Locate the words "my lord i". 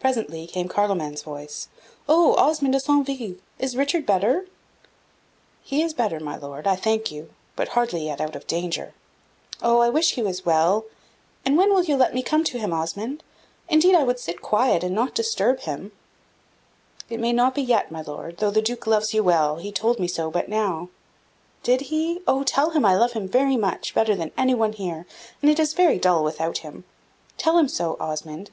6.18-6.74